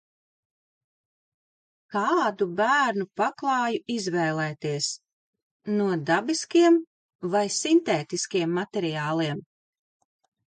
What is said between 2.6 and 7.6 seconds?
bērnu paklāju izvēlēties– no dabiskiem vai